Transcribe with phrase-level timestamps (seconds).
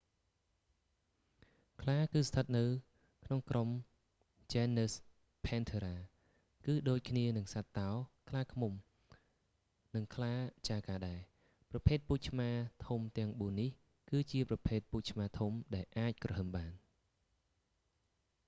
[1.81, 2.65] ខ្លាគឺស្ថិតនៅ
[3.25, 3.69] ក្នុងក្រុម
[4.53, 4.91] ជែនណឹស
[5.45, 7.89] ភែនធើរ៉ា genus panthera គឺដូចគ្នានឹងសត្វតោ
[8.29, 8.73] ខ្លាឃ្មុំ
[9.95, 10.33] និងខ្លា
[10.67, 11.19] ចាហ្គារដែរ
[11.71, 12.49] ប្រភេទពូជឆ្មា
[12.87, 13.69] ធំទាំងបួននេះ
[14.09, 16.71] គឺជាប្រភេទពូជឆ្មាធំដែលអាចគ្រហឹមបាន